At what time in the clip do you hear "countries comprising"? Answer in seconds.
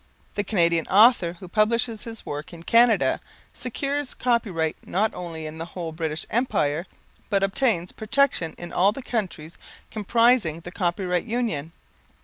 9.03-10.61